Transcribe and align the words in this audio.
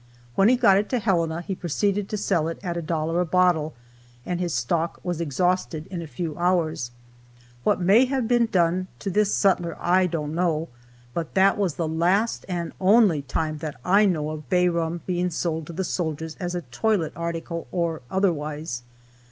When 0.33 0.49
he 0.49 0.55
got 0.55 0.77
it 0.79 0.89
to 0.89 0.97
Helena 0.97 1.41
he 1.41 1.53
proceeded 1.53 2.09
to 2.09 2.17
sell 2.17 2.47
it 2.47 2.57
at 2.63 2.75
a 2.75 2.81
dollar 2.81 3.21
a 3.21 3.25
bottle, 3.27 3.75
and 4.25 4.39
his 4.39 4.51
stock 4.51 4.99
was 5.03 5.21
exhausted 5.21 5.85
in 5.91 6.01
a 6.01 6.07
few 6.07 6.35
hours. 6.39 6.89
What 7.63 7.79
may 7.79 8.05
have 8.05 8.27
been 8.27 8.47
done 8.47 8.87
to 8.97 9.11
this 9.11 9.31
sutler 9.35 9.77
I 9.79 10.07
don't 10.07 10.33
know, 10.33 10.69
but 11.13 11.35
that 11.35 11.55
was 11.55 11.75
the 11.75 11.87
last 11.87 12.45
and 12.49 12.73
only 12.81 13.21
time 13.21 13.59
that 13.59 13.79
I 13.85 14.05
know 14.05 14.31
of 14.31 14.49
bay 14.49 14.67
rum 14.69 15.01
being 15.05 15.29
sold 15.29 15.67
to 15.67 15.73
the 15.73 15.83
soldiers 15.83 16.35
as 16.39 16.55
a 16.55 16.63
toilet 16.63 17.13
article, 17.15 17.67
or 17.71 18.01
otherwise. 18.09 18.81